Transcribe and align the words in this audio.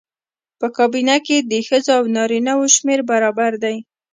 په 0.59 0.67
کابینه 0.77 1.15
کې 1.25 1.37
د 1.51 1.53
ښځو 1.67 1.91
او 1.99 2.03
نارینه 2.15 2.53
وو 2.57 2.67
شمېر 2.75 2.99
برابر 3.11 3.51
دی. 3.63 3.75